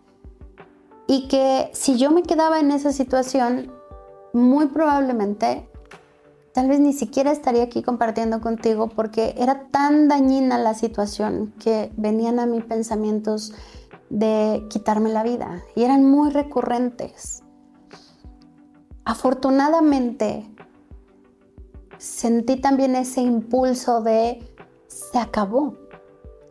Y 1.07 1.29
que 1.29 1.71
si 1.73 1.99
yo 1.99 2.11
me 2.11 2.23
quedaba 2.23 2.59
en 2.59 2.71
esa 2.71 2.93
situación, 2.93 3.73
muy 4.33 4.67
probablemente, 4.67 5.69
tal 6.53 6.69
vez 6.69 6.81
ni 6.81 6.93
siquiera 6.93 7.31
estaría 7.31 7.63
aquí 7.63 7.83
compartiendo 7.83 8.41
contigo 8.41 8.89
porque 8.89 9.35
era 9.39 9.69
tan 9.71 10.09
dañina 10.09 10.59
la 10.59 10.75
situación 10.75 11.55
que 11.63 11.93
venían 11.97 12.41
a 12.41 12.47
mí 12.47 12.61
pensamientos 12.61 13.55
de 14.11 14.67
quitarme 14.69 15.11
la 15.11 15.23
vida 15.23 15.63
y 15.75 15.83
eran 15.83 16.05
muy 16.05 16.31
recurrentes. 16.31 17.43
Afortunadamente, 19.05 20.51
sentí 21.99 22.57
también 22.57 22.97
ese 22.97 23.21
impulso 23.21 24.03
de 24.03 24.43
se 24.89 25.19
acabó 25.19 25.77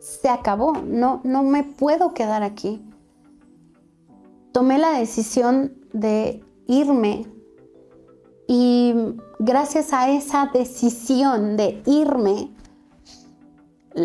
se 0.06 0.28
acabó, 0.28 0.72
no, 0.84 1.20
no 1.24 1.42
me 1.42 1.64
puedo 1.64 2.14
quedar 2.14 2.44
aquí. 2.44 2.80
Tomé 4.52 4.78
la 4.78 4.92
decisión 4.92 5.74
de 5.92 6.44
irme 6.68 7.26
y 8.46 8.94
gracias 9.40 9.92
a 9.92 10.08
esa 10.08 10.48
decisión 10.54 11.56
de 11.56 11.82
irme, 11.86 12.54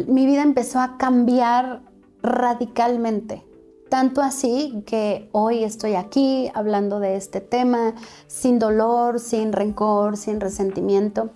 mi 0.07 0.25
vida 0.25 0.41
empezó 0.41 0.79
a 0.79 0.97
cambiar 0.97 1.83
radicalmente. 2.23 3.45
Tanto 3.87 4.21
así 4.21 4.83
que 4.87 5.29
hoy 5.33 5.63
estoy 5.63 5.93
aquí 5.93 6.49
hablando 6.55 6.99
de 6.99 7.15
este 7.15 7.41
tema 7.41 7.93
sin 8.25 8.57
dolor, 8.57 9.19
sin 9.19 9.53
rencor, 9.53 10.17
sin 10.17 10.41
resentimiento. 10.41 11.29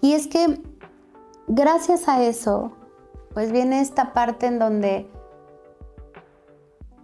Y 0.00 0.14
es 0.14 0.26
que 0.26 0.60
gracias 1.46 2.08
a 2.08 2.24
eso 2.24 2.72
pues 3.36 3.52
viene 3.52 3.82
esta 3.82 4.14
parte 4.14 4.46
en 4.46 4.58
donde 4.58 5.10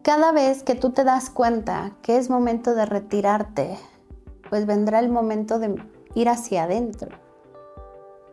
cada 0.00 0.32
vez 0.32 0.62
que 0.62 0.74
tú 0.74 0.88
te 0.88 1.04
das 1.04 1.28
cuenta 1.28 1.92
que 2.00 2.16
es 2.16 2.30
momento 2.30 2.74
de 2.74 2.86
retirarte, 2.86 3.76
pues 4.48 4.64
vendrá 4.64 5.00
el 5.00 5.10
momento 5.10 5.58
de 5.58 5.74
ir 6.14 6.30
hacia 6.30 6.62
adentro. 6.62 7.10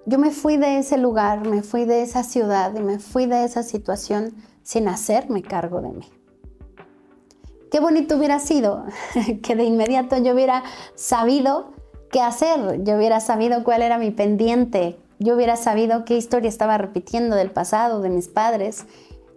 Yo 0.06 0.18
me 0.18 0.32
fui 0.32 0.56
de 0.56 0.78
ese 0.78 0.98
lugar, 0.98 1.46
me 1.46 1.62
fui 1.62 1.84
de 1.84 2.02
esa 2.02 2.24
ciudad 2.24 2.74
y 2.74 2.80
me 2.80 3.00
fui 3.00 3.26
de 3.26 3.44
esa 3.44 3.64
situación 3.64 4.34
sin 4.64 4.88
hacerme 4.88 5.42
cargo 5.42 5.82
de 5.82 5.90
mí. 5.90 6.10
Qué 7.70 7.82
bonito 7.82 8.16
hubiera 8.16 8.40
sido 8.40 8.86
que 9.44 9.58
de 9.58 9.66
inmediato 9.66 10.18
yo 10.20 10.36
hubiera 10.36 10.64
sabido 10.96 11.74
qué 12.14 12.22
hacer, 12.22 12.82
yo 12.82 12.96
hubiera 12.96 13.20
sabido 13.20 13.66
cuál 13.66 13.82
era 13.82 13.98
mi 13.98 14.12
pendiente, 14.12 14.98
yo 15.20 15.36
hubiera 15.36 15.58
sabido 15.58 16.06
qué 16.06 16.18
historia 16.18 16.50
estaba 16.50 16.78
repitiendo 16.78 17.36
del 17.36 17.52
pasado, 17.52 18.02
de 18.02 18.10
mis 18.10 18.30
padres. 18.30 18.86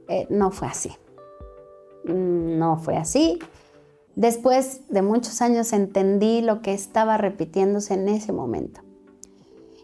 Eh, 0.08 0.26
no 0.30 0.52
fue 0.52 0.68
así. 0.68 0.92
No 2.04 2.78
fue 2.78 2.96
así. 2.96 3.40
Después 4.14 4.82
de 4.88 5.02
muchos 5.02 5.42
años 5.42 5.72
entendí 5.72 6.40
lo 6.40 6.62
que 6.62 6.72
estaba 6.72 7.16
repitiéndose 7.16 7.94
en 7.94 8.08
ese 8.08 8.32
momento. 8.32 8.80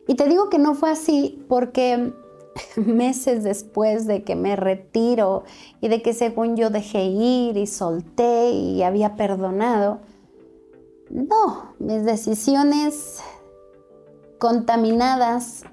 Y 0.07 0.15
te 0.15 0.29
digo 0.29 0.49
que 0.51 0.59
no 0.59 0.75
fue 0.75 0.91
así 0.91 1.45
porque 1.49 2.13
meses 2.77 3.43
después 3.43 4.07
de 4.07 4.23
que 4.23 4.37
me 4.37 4.55
retiro 4.55 5.43
y 5.81 5.89
de 5.89 6.01
que 6.01 6.15
según 6.15 6.57
yo 6.57 6.71
dejé 6.71 7.05
ir 7.05 7.57
y 7.57 7.67
solté 7.67 8.51
y 8.51 8.83
había 8.83 9.17
perdonado, 9.17 10.01
No, 11.11 11.75
mis 11.81 12.05
decisiones 12.05 13.21
contaminadas 14.39 15.65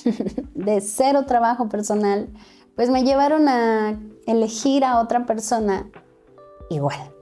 de 0.54 0.80
cero 0.80 1.24
trabajo 1.26 1.68
personal, 1.68 2.28
pues 2.76 2.90
me 2.90 3.04
llevaron 3.04 3.48
a 3.48 3.98
elegir 4.26 4.84
a 4.84 5.00
otra 5.00 5.26
persona 5.26 5.90
igual. 6.70 7.12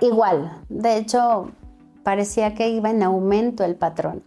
Igual. 0.00 0.62
De 0.68 0.96
hecho, 0.96 1.50
parecía 2.02 2.54
que 2.54 2.68
iba 2.68 2.90
en 2.90 3.02
aumento 3.02 3.64
el 3.64 3.76
patrón. 3.76 4.22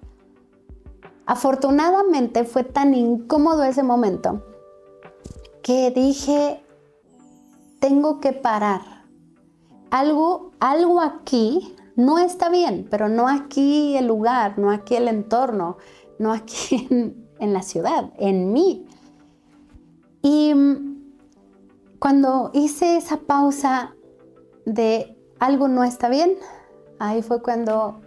Afortunadamente 1.26 2.44
fue 2.44 2.64
tan 2.64 2.94
incómodo 2.94 3.64
ese 3.64 3.84
momento 3.84 4.44
que 5.64 5.92
dije, 5.92 6.64
tengo 7.80 8.20
que 8.20 8.34
parar. 8.34 8.82
Algo, 9.92 10.52
algo 10.60 11.02
aquí 11.02 11.76
no 11.96 12.20
está 12.20 12.50
bien, 12.50 12.88
pero 12.90 13.10
no 13.10 13.28
aquí 13.28 13.96
el 13.98 14.08
lugar, 14.08 14.58
no 14.58 14.72
aquí 14.72 14.96
el 14.96 15.08
entorno, 15.08 15.78
no 16.22 16.32
aquí 16.32 16.88
en, 17.40 17.54
la 17.54 17.64
ciudad, 17.64 18.14
en 18.18 18.54
mí. 18.54 18.86
Y 20.22 20.54
cuando 22.00 22.52
hice 22.54 22.98
esa 22.98 23.18
pausa 23.18 23.96
de 24.66 25.18
algo 25.40 25.68
no 25.68 25.84
está 25.84 26.08
bien, 26.10 26.36
ahí 27.00 27.24
fue 27.24 27.42
cuando 27.42 28.02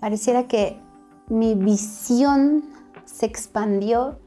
pareciera 0.00 0.48
que 0.48 0.80
mi 1.28 1.54
visión 1.54 2.64
se 3.04 3.26
expandió 3.26 4.18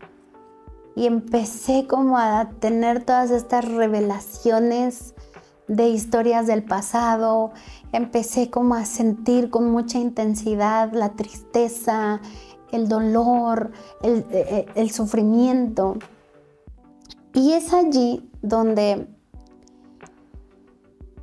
y 0.96 1.06
empecé 1.06 1.86
como 1.88 2.18
a 2.18 2.50
tener 2.60 3.04
todas 3.04 3.32
estas 3.32 3.66
revelaciones 3.66 5.14
de 5.70 5.88
historias 5.88 6.48
del 6.48 6.64
pasado, 6.64 7.52
empecé 7.92 8.50
como 8.50 8.74
a 8.74 8.86
sentir 8.86 9.50
con 9.50 9.70
mucha 9.70 10.00
intensidad 10.00 10.92
la 10.94 11.10
tristeza, 11.10 12.22
el 12.72 12.88
dolor, 12.88 13.72
el, 14.02 14.26
eh, 14.32 14.66
el, 14.76 14.92
sufrimiento. 14.92 15.98
Y 17.34 17.54
es 17.54 17.74
allí 17.74 18.30
donde 18.42 19.08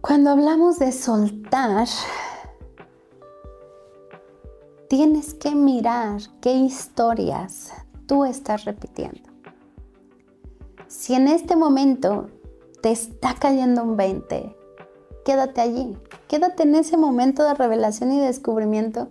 cuando 0.00 0.31
hablamos 0.31 0.79
de 0.79 0.93
soltar, 0.93 1.88
tienes 4.88 5.35
que 5.35 5.55
mirar 5.55 6.21
qué 6.41 6.53
historias 6.53 7.73
tú 8.07 8.25
estás 8.25 8.65
repitiendo. 8.65 9.29
Si 10.87 11.15
en 11.15 11.26
este 11.29 11.57
momento 11.57 12.29
te 12.83 12.93
está 12.93 13.35
cayendo 13.35 13.83
un 13.83 13.97
20, 13.97 14.57
quédate 15.25 15.61
allí. 15.61 15.97
Quédate 16.29 16.62
en 16.62 16.76
ese 16.76 16.97
momento 16.97 17.43
de 17.43 17.55
revelación 17.55 18.12
y 18.12 18.21
descubrimiento 18.21 19.11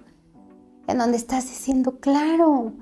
en 0.88 0.98
donde 0.98 1.18
estás 1.18 1.46
diciendo, 1.46 2.00
claro, 2.00 2.74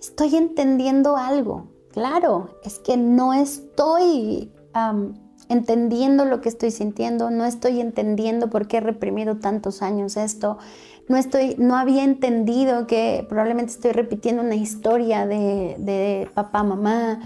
estoy 0.00 0.36
entendiendo 0.36 1.16
algo. 1.16 1.68
Claro, 1.92 2.58
es 2.64 2.78
que 2.78 2.96
no 2.96 3.34
estoy 3.34 4.50
entendiendo 5.48 6.24
lo 6.24 6.40
que 6.40 6.48
estoy 6.48 6.70
sintiendo, 6.70 7.30
no 7.30 7.44
estoy 7.44 7.80
entendiendo 7.80 8.48
por 8.48 8.66
qué 8.66 8.78
he 8.78 8.80
reprimido 8.80 9.36
tantos 9.36 9.82
años 9.82 10.16
esto, 10.16 10.58
no 11.08 11.18
estoy, 11.18 11.56
no 11.58 11.76
había 11.76 12.04
entendido 12.04 12.86
que 12.86 13.26
probablemente 13.28 13.72
estoy 13.72 13.92
repitiendo 13.92 14.42
una 14.42 14.54
historia 14.54 15.26
de, 15.26 15.76
de 15.78 16.30
papá, 16.32 16.62
mamá, 16.62 17.20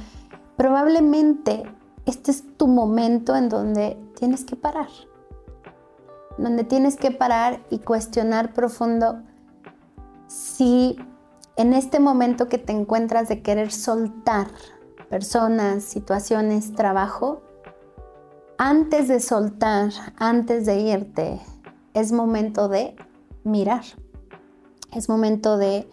probablemente 0.56 1.62
este 2.04 2.32
es 2.32 2.56
tu 2.56 2.66
momento 2.66 3.36
en 3.36 3.48
donde 3.48 3.96
tienes 4.18 4.44
que 4.44 4.56
parar, 4.56 4.88
donde 6.38 6.64
tienes 6.64 6.96
que 6.96 7.12
parar 7.12 7.60
y 7.70 7.78
cuestionar 7.78 8.52
profundo 8.54 9.22
si 10.36 10.98
en 11.56 11.72
este 11.72 11.98
momento 11.98 12.48
que 12.48 12.58
te 12.58 12.72
encuentras 12.72 13.28
de 13.28 13.40
querer 13.42 13.72
soltar 13.72 14.48
personas, 15.08 15.82
situaciones, 15.82 16.74
trabajo, 16.74 17.40
antes 18.58 19.08
de 19.08 19.20
soltar, 19.20 19.92
antes 20.18 20.66
de 20.66 20.80
irte, 20.80 21.40
es 21.94 22.12
momento 22.12 22.68
de 22.68 22.96
mirar, 23.44 23.84
es 24.92 25.08
momento 25.08 25.56
de 25.56 25.90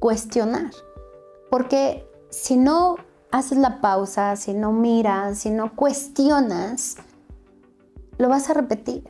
cuestionar, 0.00 0.70
porque 1.50 2.08
si 2.30 2.56
no 2.56 2.96
haces 3.30 3.58
la 3.58 3.82
pausa, 3.82 4.36
si 4.36 4.54
no 4.54 4.72
miras, 4.72 5.40
si 5.40 5.50
no 5.50 5.76
cuestionas, 5.76 6.96
lo 8.16 8.30
vas 8.30 8.48
a 8.48 8.54
repetir. 8.54 9.04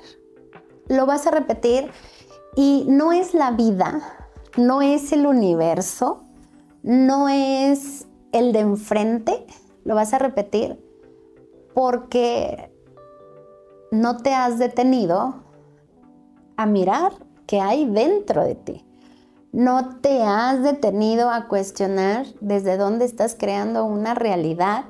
Lo 0.89 1.05
vas 1.07 1.27
a 1.27 1.31
repetir 1.31 1.91
y 2.57 2.87
no 2.89 3.13
es 3.13 3.35
la 3.35 3.51
vida, 3.51 4.18
no 4.59 4.83
es 4.83 5.13
el 5.13 5.27
universo, 5.27 6.25
no 6.83 7.29
es 7.29 8.07
el 8.33 8.53
de 8.53 8.61
enfrente, 8.61 9.47
lo 9.85 9.95
vas 9.95 10.13
a 10.13 10.19
repetir 10.19 10.79
porque 11.75 12.71
no 13.91 14.19
te 14.19 14.35
has 14.35 14.59
detenido 14.59 15.43
a 16.57 16.67
mirar 16.67 17.13
qué 17.47 17.61
hay 17.61 17.87
dentro 17.87 18.45
de 18.45 18.55
ti 18.55 18.89
no 19.53 19.97
te 20.01 20.23
has 20.23 20.63
detenido 20.63 21.31
a 21.31 21.49
cuestionar 21.49 22.27
desde 22.41 22.77
dónde 22.77 23.05
estás 23.05 23.35
creando 23.39 23.85
una 23.85 24.15
realidad 24.15 24.85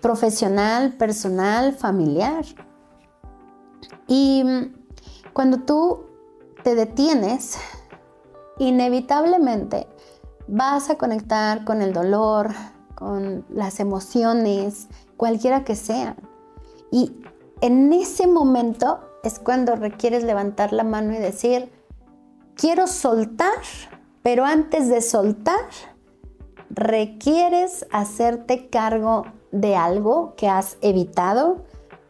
profesional, 0.00 0.94
personal, 0.94 1.74
familiar. 1.74 2.44
Y 4.08 4.72
cuando 5.32 5.58
tú 5.60 6.06
te 6.64 6.74
detienes, 6.74 7.58
inevitablemente 8.68 9.86
vas 10.46 10.90
a 10.90 10.96
conectar 10.96 11.64
con 11.64 11.82
el 11.82 11.92
dolor, 11.92 12.50
con 12.94 13.44
las 13.50 13.80
emociones, 13.80 14.88
cualquiera 15.16 15.64
que 15.64 15.76
sean. 15.76 16.16
Y 16.90 17.12
en 17.60 17.92
ese 17.92 18.26
momento 18.26 19.00
es 19.22 19.38
cuando 19.38 19.76
requieres 19.76 20.24
levantar 20.24 20.72
la 20.72 20.84
mano 20.84 21.12
y 21.12 21.18
decir, 21.18 21.72
quiero 22.54 22.86
soltar, 22.86 23.52
pero 24.22 24.44
antes 24.44 24.88
de 24.88 25.00
soltar, 25.00 25.64
requieres 26.70 27.86
hacerte 27.90 28.68
cargo 28.68 29.24
de 29.50 29.76
algo 29.76 30.34
que 30.36 30.48
has 30.48 30.76
evitado, 30.80 31.64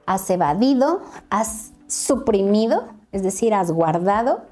has 0.06 0.28
evadido, 0.30 1.00
has 1.30 1.72
suprimido, 1.86 2.88
es 3.12 3.22
decir, 3.22 3.54
has 3.54 3.70
guardado, 3.70 4.51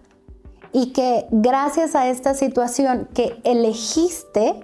y 0.73 0.93
que 0.93 1.27
gracias 1.31 1.95
a 1.95 2.09
esta 2.09 2.35
situación 2.35 3.09
que 3.15 3.41
elegiste, 3.45 4.61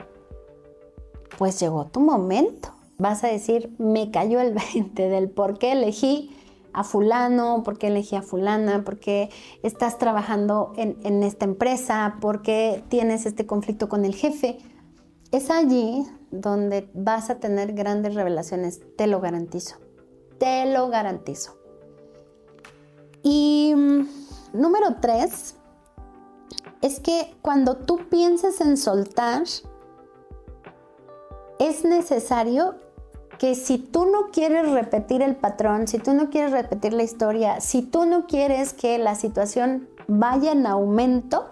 pues 1.39 1.59
llegó 1.61 1.87
tu 1.87 2.01
momento. 2.01 2.73
Vas 2.99 3.25
a 3.25 3.29
decir, 3.29 3.75
me 3.79 4.11
cayó 4.11 4.41
el 4.41 4.55
20 4.75 5.09
del 5.09 5.31
por 5.31 5.59
qué 5.59 5.73
elegí 5.73 6.31
a 6.73 6.85
fulano, 6.85 7.63
por 7.63 7.79
qué 7.79 7.87
elegí 7.89 8.17
a 8.17 8.23
fulana, 8.23 8.85
por 8.85 8.99
qué 8.99 9.31
estás 9.63 9.99
trabajando 9.99 10.75
en, 10.77 11.23
esta 11.23 11.47
empresa, 11.47 12.19
por 12.21 12.43
qué 12.43 12.85
tienes 12.89 13.25
este 13.25 13.47
conflicto 13.47 13.89
con 13.89 14.05
el 14.05 14.15
jefe. 14.15 14.59
Es 15.33 15.51
allí 15.51 16.05
donde 16.31 16.91
vas 16.93 17.31
a 17.31 17.37
tener 17.37 17.73
grandes 17.73 18.15
revelaciones, 18.15 18.83
te 18.97 19.07
lo 19.07 19.21
garantizo, 19.21 19.77
te 20.39 20.71
lo 20.71 20.89
garantizo. 20.89 21.57
Y 23.23 23.73
mm, 23.75 24.07
número 24.53 24.97
tres, 25.01 25.57
es 26.83 27.01
que 27.01 27.35
cuando 27.43 27.77
tú 27.77 28.09
pienses 28.09 28.61
en 28.61 28.77
soltar, 28.77 29.45
es 31.59 31.85
necesario 31.85 32.75
que 33.39 33.55
si 33.55 33.79
tú 33.79 34.07
no 34.07 34.31
quieres 34.31 34.71
repetir 34.71 35.23
el 35.23 35.37
patrón, 35.37 35.89
si 35.89 35.99
tú 35.99 36.15
no 36.15 36.31
quieres 36.31 36.53
repetir 36.53 36.93
la 36.93 37.03
historia, 37.03 37.61
si 37.61 37.83
tú 37.83 38.07
no 38.07 38.27
quieres 38.27 38.73
que 38.73 38.99
la 38.99 39.15
situación 39.15 39.89
vaya 40.07 40.53
en 40.53 40.67
aumento, 40.67 41.51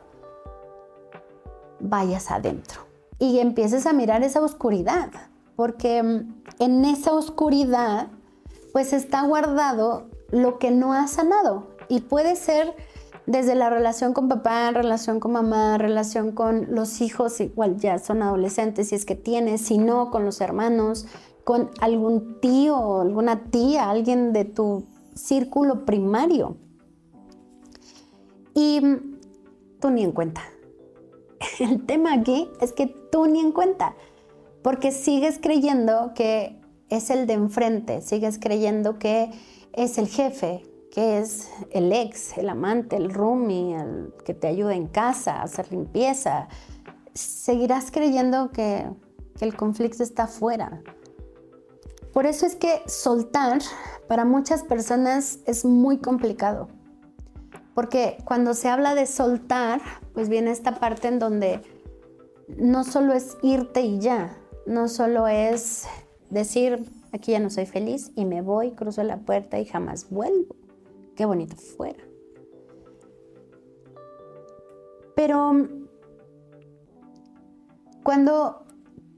vayas 1.80 2.30
adentro 2.30 2.80
y 3.18 3.38
empieces 3.38 3.86
a 3.86 3.92
mirar 3.92 4.22
esa 4.22 4.42
oscuridad, 4.42 5.10
porque 5.56 6.02
mm, 6.02 6.42
en 6.58 6.84
esa 6.84 7.12
oscuridad 7.12 8.08
pues 8.72 8.92
está 8.92 9.22
guardado 9.22 10.08
lo 10.30 10.58
que 10.58 10.70
no 10.70 10.94
ha 10.94 11.06
sanado 11.06 11.68
y 11.88 12.00
puede 12.00 12.34
ser 12.36 12.74
desde 13.26 13.54
la 13.54 13.70
relación 13.70 14.12
con 14.12 14.28
papá, 14.28 14.70
relación 14.70 15.18
con 15.18 15.32
mamá, 15.32 15.78
relación 15.78 16.32
con 16.32 16.74
los 16.74 17.00
hijos, 17.00 17.40
igual 17.40 17.78
ya 17.78 17.98
son 17.98 18.22
adolescentes 18.22 18.88
si 18.88 18.94
es 18.94 19.04
que 19.04 19.14
tienes, 19.14 19.62
si 19.62 19.78
no, 19.78 20.10
con 20.10 20.24
los 20.24 20.40
hermanos, 20.40 21.06
con 21.44 21.70
algún 21.80 22.40
tío 22.40 23.00
alguna 23.00 23.44
tía, 23.44 23.90
alguien 23.90 24.32
de 24.32 24.44
tu 24.44 24.84
círculo 25.14 25.84
primario. 25.84 26.56
Y 28.54 28.80
tú 29.80 29.90
ni 29.90 30.04
en 30.04 30.12
cuenta. 30.12 30.42
El 31.58 31.84
tema 31.86 32.12
aquí 32.14 32.48
es 32.60 32.72
que 32.72 32.86
tú 32.86 33.26
ni 33.26 33.40
en 33.40 33.52
cuenta, 33.52 33.94
porque 34.62 34.92
sigues 34.92 35.38
creyendo 35.40 36.12
que 36.14 36.60
es 36.88 37.10
el 37.10 37.26
de 37.26 37.34
enfrente, 37.34 38.00
sigues 38.02 38.38
creyendo 38.38 38.98
que 38.98 39.30
es 39.72 39.98
el 39.98 40.06
jefe, 40.06 40.62
que 40.94 41.18
es 41.18 41.50
el 41.70 41.92
ex, 41.92 42.38
el 42.38 42.48
amante, 42.48 42.96
el 42.96 43.12
roomie, 43.12 43.74
el 43.74 44.14
que 44.24 44.32
te 44.32 44.46
ayuda 44.46 44.74
en 44.74 44.86
casa 44.86 45.40
a 45.40 45.42
hacer 45.42 45.72
limpieza, 45.72 46.48
seguirás 47.14 47.90
creyendo 47.90 48.52
que, 48.52 48.86
que 49.36 49.44
el 49.44 49.56
conflicto 49.56 50.04
está 50.04 50.24
afuera. 50.24 50.82
Por 52.12 52.26
eso 52.26 52.46
es 52.46 52.54
que 52.54 52.80
soltar 52.86 53.60
para 54.06 54.24
muchas 54.24 54.62
personas 54.62 55.40
es 55.46 55.64
muy 55.64 55.98
complicado. 55.98 56.68
Porque 57.74 58.18
cuando 58.24 58.54
se 58.54 58.68
habla 58.68 58.94
de 58.94 59.06
soltar, 59.06 59.80
pues 60.12 60.28
viene 60.28 60.52
esta 60.52 60.78
parte 60.78 61.08
en 61.08 61.18
donde 61.18 61.60
no 62.56 62.84
solo 62.84 63.14
es 63.14 63.36
irte 63.42 63.80
y 63.80 63.98
ya, 63.98 64.38
no 64.64 64.88
solo 64.88 65.26
es 65.26 65.86
decir, 66.30 66.88
aquí 67.12 67.32
ya 67.32 67.40
no 67.40 67.50
soy 67.50 67.66
feliz 67.66 68.12
y 68.14 68.26
me 68.26 68.42
voy, 68.42 68.72
cruzo 68.72 69.02
la 69.02 69.16
puerta 69.16 69.58
y 69.58 69.64
jamás 69.64 70.08
vuelvo. 70.08 70.54
Qué 71.16 71.24
bonito 71.24 71.56
fuera. 71.56 72.02
Pero 75.14 75.68
cuando 78.02 78.64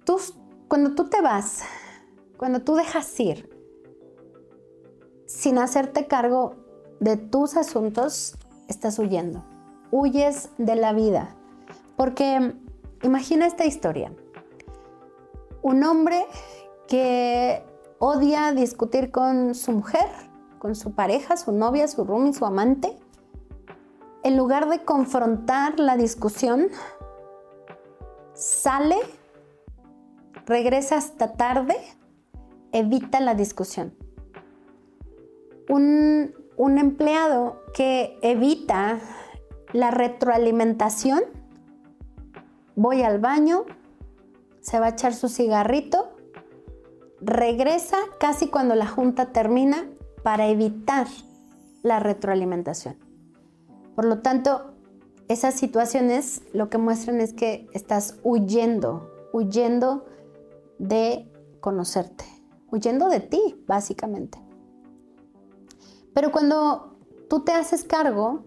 tú, 0.04 0.18
cuando 0.68 0.94
tú 0.94 1.08
te 1.08 1.20
vas, 1.22 1.62
cuando 2.36 2.62
tú 2.62 2.74
dejas 2.74 3.18
ir, 3.18 3.50
sin 5.26 5.58
hacerte 5.58 6.06
cargo 6.06 6.54
de 7.00 7.16
tus 7.16 7.56
asuntos, 7.56 8.36
estás 8.68 8.98
huyendo. 8.98 9.44
Huyes 9.90 10.50
de 10.58 10.76
la 10.76 10.92
vida. 10.92 11.34
Porque 11.96 12.54
imagina 13.02 13.46
esta 13.46 13.64
historia. 13.64 14.12
Un 15.62 15.82
hombre 15.82 16.26
que 16.86 17.64
odia 17.98 18.52
discutir 18.52 19.10
con 19.10 19.54
su 19.54 19.72
mujer, 19.72 20.08
con 20.58 20.74
su 20.74 20.92
pareja, 20.92 21.36
su 21.36 21.52
novia, 21.52 21.88
su 21.88 22.04
roomie, 22.04 22.32
su 22.32 22.44
amante. 22.44 22.96
En 24.22 24.36
lugar 24.36 24.68
de 24.68 24.84
confrontar 24.84 25.78
la 25.78 25.96
discusión, 25.96 26.68
sale, 28.34 28.96
regresa 30.46 30.96
hasta 30.96 31.34
tarde, 31.34 31.76
evita 32.72 33.20
la 33.20 33.34
discusión. 33.34 33.94
Un, 35.68 36.34
un 36.56 36.78
empleado 36.78 37.62
que 37.74 38.18
evita 38.22 39.00
la 39.72 39.90
retroalimentación, 39.90 41.22
voy 42.74 43.02
al 43.02 43.18
baño, 43.18 43.64
se 44.60 44.80
va 44.80 44.86
a 44.86 44.90
echar 44.90 45.14
su 45.14 45.28
cigarrito, 45.28 46.16
regresa 47.20 47.96
casi 48.18 48.48
cuando 48.48 48.74
la 48.74 48.86
junta 48.86 49.32
termina 49.32 49.86
para 50.26 50.48
evitar 50.48 51.06
la 51.84 52.00
retroalimentación. 52.00 52.96
Por 53.94 54.06
lo 54.06 54.22
tanto, 54.22 54.72
esas 55.28 55.54
situaciones 55.54 56.42
lo 56.52 56.68
que 56.68 56.78
muestran 56.78 57.20
es 57.20 57.32
que 57.32 57.68
estás 57.72 58.18
huyendo, 58.24 59.08
huyendo 59.32 60.04
de 60.80 61.30
conocerte, 61.60 62.24
huyendo 62.72 63.08
de 63.08 63.20
ti, 63.20 63.62
básicamente. 63.68 64.36
Pero 66.12 66.32
cuando 66.32 66.98
tú 67.30 67.44
te 67.44 67.52
haces 67.52 67.84
cargo, 67.84 68.46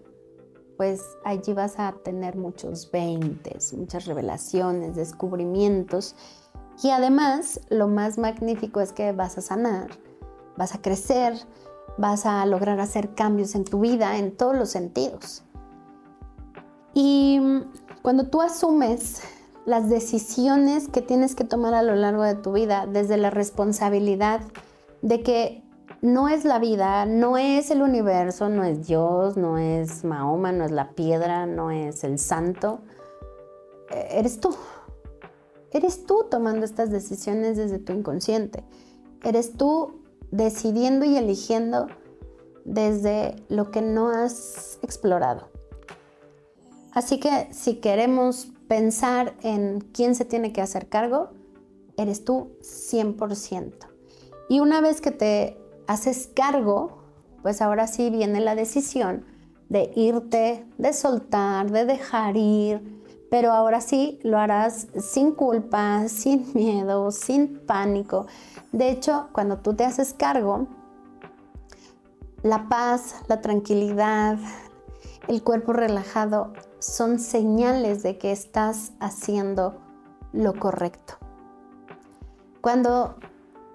pues 0.76 1.02
allí 1.24 1.54
vas 1.54 1.78
a 1.78 1.92
tener 2.04 2.36
muchos 2.36 2.90
veintes, 2.90 3.72
muchas 3.72 4.04
revelaciones, 4.04 4.96
descubrimientos. 4.96 6.14
Y 6.82 6.90
además, 6.90 7.58
lo 7.70 7.88
más 7.88 8.18
magnífico 8.18 8.82
es 8.82 8.92
que 8.92 9.12
vas 9.12 9.38
a 9.38 9.40
sanar, 9.40 9.88
vas 10.58 10.74
a 10.74 10.82
crecer, 10.82 11.38
vas 11.98 12.26
a 12.26 12.44
lograr 12.46 12.80
hacer 12.80 13.14
cambios 13.14 13.54
en 13.54 13.64
tu 13.64 13.80
vida 13.80 14.18
en 14.18 14.36
todos 14.36 14.56
los 14.56 14.70
sentidos. 14.70 15.42
Y 16.94 17.40
cuando 18.02 18.28
tú 18.28 18.40
asumes 18.40 19.22
las 19.66 19.88
decisiones 19.88 20.88
que 20.88 21.02
tienes 21.02 21.34
que 21.34 21.44
tomar 21.44 21.74
a 21.74 21.82
lo 21.82 21.94
largo 21.94 22.22
de 22.22 22.34
tu 22.34 22.52
vida, 22.52 22.86
desde 22.86 23.16
la 23.16 23.30
responsabilidad 23.30 24.40
de 25.02 25.22
que 25.22 25.62
no 26.02 26.28
es 26.28 26.44
la 26.44 26.58
vida, 26.58 27.04
no 27.04 27.36
es 27.36 27.70
el 27.70 27.82
universo, 27.82 28.48
no 28.48 28.64
es 28.64 28.86
Dios, 28.86 29.36
no 29.36 29.58
es 29.58 30.04
Mahoma, 30.04 30.50
no 30.50 30.64
es 30.64 30.70
la 30.70 30.92
piedra, 30.92 31.46
no 31.46 31.70
es 31.70 32.04
el 32.04 32.18
santo, 32.18 32.80
eh, 33.90 34.08
eres 34.12 34.40
tú. 34.40 34.54
Eres 35.72 36.04
tú 36.04 36.26
tomando 36.28 36.64
estas 36.64 36.90
decisiones 36.90 37.56
desde 37.56 37.78
tu 37.78 37.92
inconsciente. 37.92 38.64
Eres 39.22 39.52
tú 39.52 39.99
decidiendo 40.30 41.04
y 41.04 41.16
eligiendo 41.16 41.86
desde 42.64 43.36
lo 43.48 43.70
que 43.70 43.82
no 43.82 44.10
has 44.10 44.78
explorado. 44.82 45.48
Así 46.92 47.18
que 47.18 47.48
si 47.52 47.76
queremos 47.76 48.48
pensar 48.68 49.34
en 49.42 49.80
quién 49.80 50.14
se 50.14 50.24
tiene 50.24 50.52
que 50.52 50.60
hacer 50.60 50.88
cargo, 50.88 51.30
eres 51.96 52.24
tú 52.24 52.52
100%. 52.62 53.72
Y 54.48 54.60
una 54.60 54.80
vez 54.80 55.00
que 55.00 55.10
te 55.10 55.56
haces 55.86 56.28
cargo, 56.34 57.02
pues 57.42 57.62
ahora 57.62 57.86
sí 57.86 58.10
viene 58.10 58.40
la 58.40 58.54
decisión 58.54 59.24
de 59.68 59.92
irte, 59.94 60.66
de 60.78 60.92
soltar, 60.92 61.70
de 61.70 61.84
dejar 61.84 62.36
ir, 62.36 63.00
pero 63.30 63.52
ahora 63.52 63.80
sí 63.80 64.18
lo 64.22 64.38
harás 64.38 64.88
sin 64.98 65.32
culpa, 65.32 66.04
sin 66.08 66.52
miedo, 66.54 67.10
sin 67.12 67.60
pánico. 67.60 68.26
De 68.72 68.90
hecho, 68.90 69.28
cuando 69.32 69.58
tú 69.58 69.74
te 69.74 69.84
haces 69.84 70.14
cargo, 70.14 70.68
la 72.42 72.68
paz, 72.68 73.16
la 73.28 73.40
tranquilidad, 73.40 74.38
el 75.28 75.42
cuerpo 75.42 75.72
relajado 75.72 76.52
son 76.78 77.18
señales 77.18 78.02
de 78.02 78.16
que 78.16 78.32
estás 78.32 78.92
haciendo 79.00 79.80
lo 80.32 80.58
correcto. 80.58 81.14
Cuando 82.60 83.16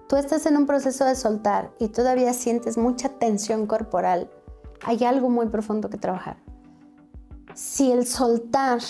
tú 0.08 0.16
estás 0.16 0.46
en 0.46 0.56
un 0.56 0.66
proceso 0.66 1.04
de 1.04 1.14
soltar 1.14 1.70
y 1.78 1.88
todavía 1.88 2.32
sientes 2.32 2.78
mucha 2.78 3.10
tensión 3.10 3.66
corporal, 3.66 4.30
hay 4.84 5.04
algo 5.04 5.28
muy 5.28 5.48
profundo 5.48 5.90
que 5.90 5.98
trabajar. 5.98 6.38
Si 7.54 7.92
el 7.92 8.06
soltar 8.06 8.80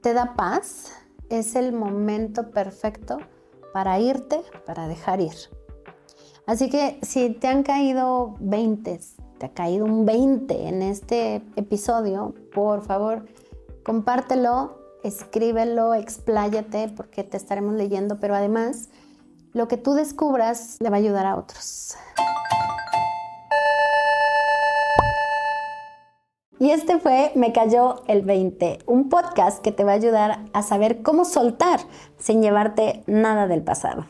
te 0.00 0.14
da 0.14 0.34
paz, 0.34 0.92
es 1.28 1.56
el 1.56 1.72
momento 1.72 2.50
perfecto 2.50 3.18
para 3.74 3.98
irte, 3.98 4.40
para 4.64 4.86
dejar 4.86 5.20
ir. 5.20 5.34
Así 6.46 6.70
que 6.70 7.00
si 7.02 7.30
te 7.30 7.48
han 7.48 7.64
caído 7.64 8.36
20, 8.38 9.00
te 9.38 9.46
ha 9.46 9.52
caído 9.52 9.84
un 9.84 10.06
20 10.06 10.68
en 10.68 10.80
este 10.80 11.42
episodio, 11.56 12.36
por 12.54 12.84
favor, 12.84 13.26
compártelo, 13.84 14.78
escríbelo, 15.02 15.92
expláyate 15.92 16.88
porque 16.96 17.24
te 17.24 17.36
estaremos 17.36 17.74
leyendo, 17.74 18.20
pero 18.20 18.36
además 18.36 18.90
lo 19.52 19.66
que 19.66 19.76
tú 19.76 19.94
descubras 19.94 20.76
le 20.78 20.88
va 20.88 20.96
a 20.96 21.00
ayudar 21.00 21.26
a 21.26 21.34
otros. 21.34 21.96
Y 26.60 26.70
este 26.70 26.98
fue 26.98 27.32
Me 27.34 27.52
cayó 27.52 28.02
el 28.06 28.22
20, 28.22 28.78
un 28.86 29.08
podcast 29.08 29.60
que 29.60 29.72
te 29.72 29.82
va 29.82 29.92
a 29.92 29.96
ayudar 29.96 30.44
a 30.52 30.62
saber 30.62 31.02
cómo 31.02 31.24
soltar 31.24 31.80
sin 32.16 32.42
llevarte 32.42 33.02
nada 33.06 33.48
del 33.48 33.62
pasado. 33.62 34.06